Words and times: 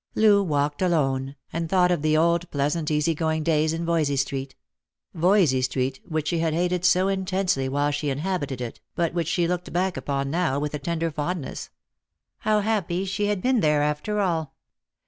Loo 0.15 0.41
walked 0.41 0.81
alone, 0.81 1.35
and 1.53 1.69
thought 1.69 1.91
of 1.91 2.01
the 2.01 2.17
old 2.17 2.49
pleasant 2.49 2.89
easy 2.89 3.13
going 3.13 3.43
days 3.43 3.71
in 3.71 3.85
Voysey 3.85 4.15
street— 4.17 4.55
Voysey 5.15 5.61
street 5.61 5.99
which 6.03 6.29
she 6.29 6.41
r 6.41 6.47
ad 6.47 6.55
hated 6.55 6.83
so 6.83 7.07
intensely 7.07 7.69
while 7.69 7.91
she 7.91 8.09
inhabited 8.09 8.61
it, 8.61 8.81
but 8.95 9.13
which 9.13 9.27
she 9.27 9.47
looked 9.47 9.71
back 9.71 9.97
upon 9.97 10.31
now 10.31 10.57
with 10.59 10.73
a 10.73 10.79
tender 10.79 11.11
fondness. 11.11 11.69
How 12.39 12.61
happy 12.61 13.05
she 13.05 13.27
had 13.27 13.43
been 13.43 13.59
there, 13.59 13.83
after 13.83 14.19
all 14.19 14.55